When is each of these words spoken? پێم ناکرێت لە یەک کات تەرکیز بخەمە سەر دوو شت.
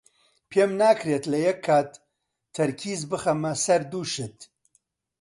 پێم 0.49 0.71
ناکرێت 0.81 1.23
لە 1.31 1.37
یەک 1.47 1.59
کات 1.67 1.91
تەرکیز 2.55 3.01
بخەمە 3.11 3.51
سەر 3.65 3.81
دوو 3.91 4.03
شت. 4.13 4.37